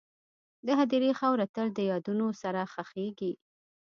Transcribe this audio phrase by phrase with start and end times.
[0.65, 3.33] د هدیرې خاوره تل د یادونو سره ښخېږي..